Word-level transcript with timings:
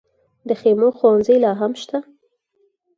د 0.47 0.49
خیمو 0.61 0.87
ښوونځي 0.97 1.35
لا 1.43 1.51
هم 1.61 1.71
شته؟ 1.81 1.97